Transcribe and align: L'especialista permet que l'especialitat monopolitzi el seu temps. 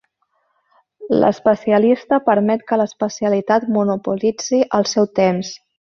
L'especialista 1.23 2.19
permet 2.29 2.65
que 2.71 2.79
l'especialitat 2.83 3.69
monopolitzi 3.77 4.63
el 4.79 4.89
seu 4.95 5.11
temps. 5.21 5.53